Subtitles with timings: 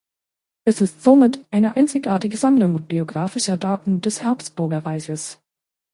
[0.65, 5.39] Es ist somit eine einzigartige Sammlung biografischer Daten des Habsburgerreiches.